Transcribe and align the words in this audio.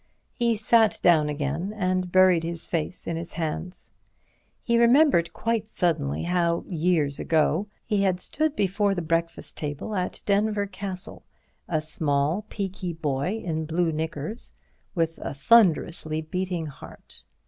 He 0.33 0.55
sat 0.55 0.99
down 1.03 1.29
again 1.29 1.73
and 1.77 2.11
buried 2.11 2.41
his 2.43 2.65
face 2.65 3.05
in 3.05 3.17
his 3.17 3.33
hands. 3.33 3.91
He 4.63 4.79
remembered 4.79 5.31
quite 5.31 5.67
suddenly 5.69 6.23
how, 6.23 6.65
years 6.67 7.19
ago, 7.19 7.67
he 7.85 8.01
had 8.01 8.19
stood 8.19 8.55
before 8.55 8.95
the 8.95 9.03
breakfast 9.03 9.57
table 9.59 9.93
at 9.93 10.23
Denver 10.25 10.65
Castle—a 10.65 11.81
small, 11.81 12.45
peaky 12.49 12.93
boy 12.93 13.43
in 13.45 13.67
blue 13.67 13.91
knickers, 13.91 14.53
with 14.95 15.19
a 15.19 15.35
thunderously 15.35 16.21
beating 16.23 16.65
heart. 16.65 17.21